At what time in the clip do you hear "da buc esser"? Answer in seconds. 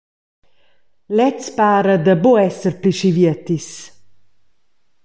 2.05-2.75